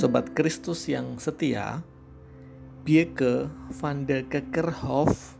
[0.00, 1.84] Sobat Kristus yang setia,
[2.88, 3.52] Bieke
[3.84, 5.36] van de Kekerhof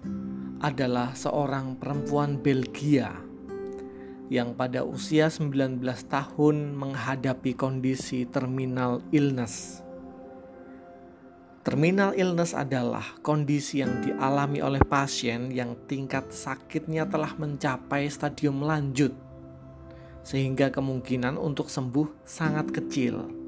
[0.61, 3.09] adalah seorang perempuan Belgia
[4.29, 5.81] yang pada usia 19
[6.13, 9.81] tahun menghadapi kondisi terminal illness.
[11.65, 19.17] Terminal illness adalah kondisi yang dialami oleh pasien yang tingkat sakitnya telah mencapai stadium lanjut,
[20.21, 23.40] sehingga kemungkinan untuk sembuh sangat kecil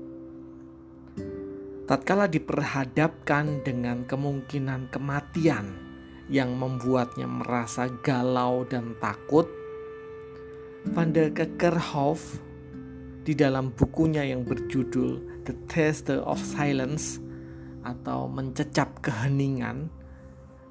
[1.92, 5.76] tatkala diperhadapkan dengan kemungkinan kematian
[6.32, 9.44] yang membuatnya merasa galau dan takut,
[10.88, 12.40] Van der Kekerhof
[13.28, 17.20] di dalam bukunya yang berjudul The Taste of Silence
[17.84, 19.92] atau Mencecap Keheningan,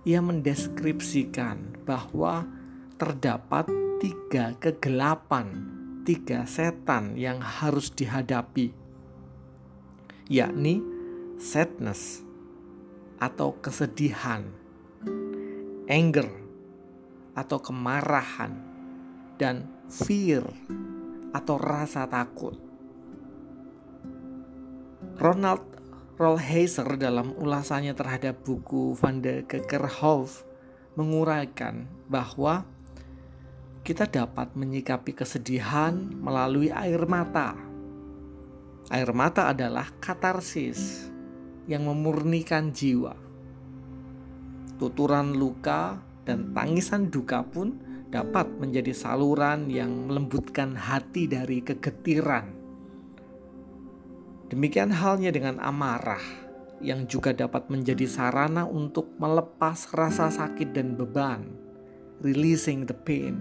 [0.02, 2.50] ia mendeskripsikan bahwa
[2.98, 3.70] terdapat
[4.02, 5.70] tiga kegelapan,
[6.02, 8.74] tiga setan yang harus dihadapi,
[10.26, 10.91] yakni
[11.42, 12.22] sadness
[13.18, 14.46] atau kesedihan,
[15.90, 16.30] anger
[17.34, 18.62] atau kemarahan,
[19.42, 20.46] dan fear
[21.34, 22.54] atau rasa takut.
[25.18, 25.66] Ronald
[26.22, 30.46] Rollheiser dalam ulasannya terhadap buku Van de Kekerhof
[30.94, 32.70] menguraikan bahwa
[33.82, 37.58] kita dapat menyikapi kesedihan melalui air mata.
[38.94, 41.11] Air mata adalah katarsis
[41.70, 43.14] yang memurnikan jiwa.
[44.82, 47.78] Tuturan luka dan tangisan duka pun
[48.12, 52.50] dapat menjadi saluran yang melembutkan hati dari kegetiran.
[54.52, 56.20] Demikian halnya dengan amarah
[56.84, 61.46] yang juga dapat menjadi sarana untuk melepas rasa sakit dan beban,
[62.20, 63.40] releasing the pain.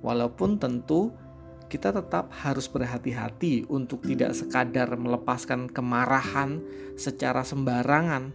[0.00, 1.12] Walaupun tentu
[1.66, 6.62] kita tetap harus berhati-hati untuk tidak sekadar melepaskan kemarahan
[6.94, 8.30] secara sembarangan,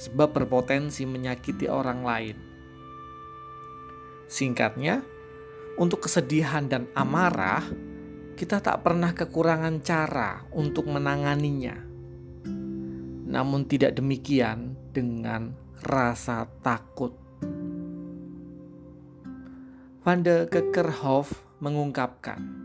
[0.00, 2.36] sebab berpotensi menyakiti orang lain.
[4.24, 5.04] Singkatnya,
[5.76, 7.64] untuk kesedihan dan amarah,
[8.32, 11.76] kita tak pernah kekurangan cara untuk menanganinya.
[13.28, 15.52] Namun, tidak demikian dengan
[15.84, 17.12] rasa takut.
[20.02, 21.30] Van de Kekerhof
[21.62, 22.61] mengungkapkan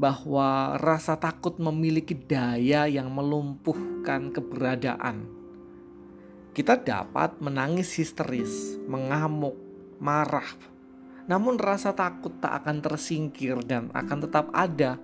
[0.00, 5.28] bahwa rasa takut memiliki daya yang melumpuhkan keberadaan.
[6.56, 9.60] Kita dapat menangis histeris, mengamuk,
[10.00, 10.56] marah,
[11.28, 14.96] namun rasa takut tak akan tersingkir dan akan tetap ada.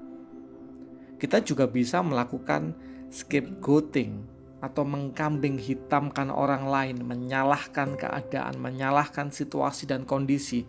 [1.21, 2.73] Kita juga bisa melakukan
[3.13, 4.25] scapegoating
[4.65, 10.65] atau mengkambing hitamkan orang lain, menyalahkan keadaan, menyalahkan situasi dan kondisi.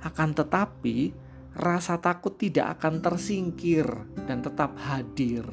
[0.00, 1.12] Akan tetapi,
[1.56, 3.88] rasa takut tidak akan tersingkir
[4.28, 5.48] dan tetap hadir.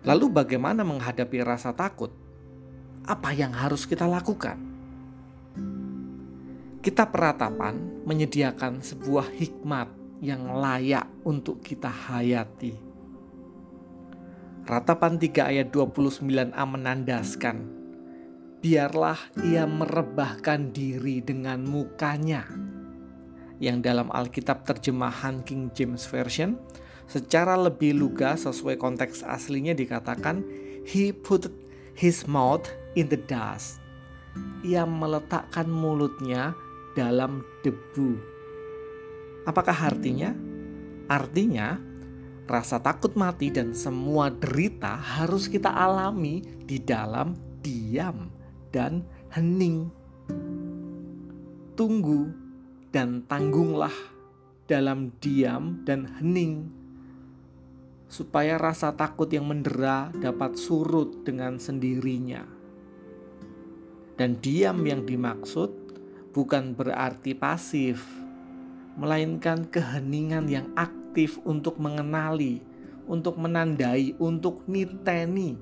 [0.00, 2.08] Lalu, bagaimana menghadapi rasa takut?
[3.04, 4.56] Apa yang harus kita lakukan?
[6.80, 9.90] Kita peratapan menyediakan sebuah hikmat
[10.24, 12.72] yang layak untuk kita hayati.
[14.66, 17.56] Ratapan 3 ayat 29a menandaskan,
[18.62, 22.65] biarlah ia merebahkan diri dengan mukanya
[23.62, 26.60] yang dalam Alkitab terjemahan King James Version
[27.06, 30.42] secara lebih lugas sesuai konteks aslinya dikatakan
[30.84, 31.48] he put
[31.96, 32.66] his mouth
[32.98, 33.80] in the dust.
[34.66, 36.52] Ia meletakkan mulutnya
[36.92, 38.20] dalam debu.
[39.48, 40.34] Apakah artinya?
[41.06, 41.78] Artinya
[42.50, 48.28] rasa takut mati dan semua derita harus kita alami di dalam diam
[48.74, 49.88] dan hening.
[51.78, 52.45] Tunggu
[52.96, 53.92] dan tanggunglah
[54.64, 56.64] dalam diam dan hening,
[58.08, 62.40] supaya rasa takut yang mendera dapat surut dengan sendirinya.
[64.16, 65.68] Dan diam yang dimaksud
[66.32, 68.00] bukan berarti pasif,
[68.96, 72.64] melainkan keheningan yang aktif untuk mengenali,
[73.04, 75.52] untuk menandai, untuk niteni,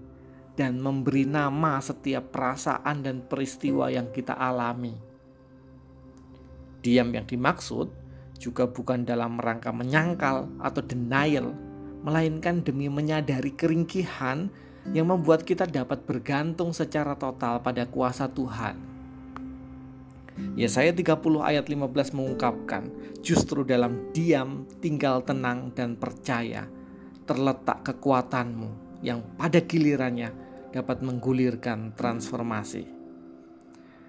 [0.55, 5.14] dan memberi nama setiap perasaan dan peristiwa yang kita alami.
[6.85, 7.89] Diam yang dimaksud
[8.37, 11.57] juga bukan dalam rangka menyangkal atau denial,
[12.05, 14.53] melainkan demi menyadari keringkihan
[14.93, 18.77] yang membuat kita dapat bergantung secara total pada kuasa Tuhan.
[20.61, 22.93] Yesaya 30 ayat 15 mengungkapkan,
[23.25, 26.69] justru dalam diam tinggal tenang dan percaya
[27.25, 30.37] terletak kekuatanmu yang pada gilirannya
[30.75, 32.94] dapat menggulirkan transformasi.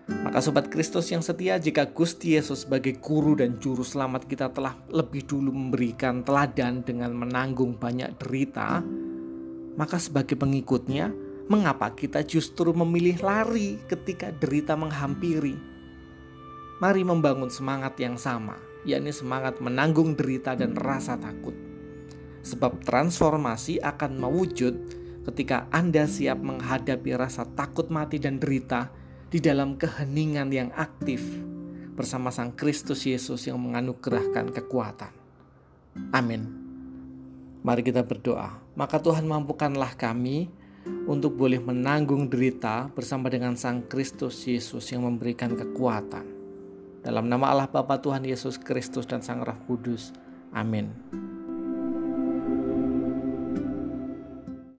[0.06, 4.78] Maka sobat Kristus yang setia jika Gusti Yesus sebagai guru dan juru selamat kita telah
[4.94, 8.86] lebih dulu memberikan teladan dengan menanggung banyak derita,
[9.75, 11.12] Maka sebagai pengikutnya,
[11.52, 15.60] mengapa kita justru memilih lari ketika derita menghampiri?
[16.80, 18.56] Mari membangun semangat yang sama,
[18.88, 21.56] yakni semangat menanggung derita dan rasa takut.
[22.40, 24.75] Sebab transformasi akan mewujud
[25.28, 28.96] ketika Anda siap menghadapi rasa takut mati dan derita
[29.30, 31.22] di dalam keheningan yang aktif
[31.95, 35.13] bersama Sang Kristus Yesus yang menganugerahkan kekuatan.
[36.12, 36.44] Amin.
[37.66, 38.62] Mari kita berdoa.
[38.75, 40.51] Maka Tuhan mampukanlah kami
[41.10, 46.28] untuk boleh menanggung derita bersama dengan Sang Kristus Yesus yang memberikan kekuatan.
[47.01, 50.13] Dalam nama Allah Bapa Tuhan Yesus Kristus dan Sang Roh Kudus.
[50.54, 51.25] Amin.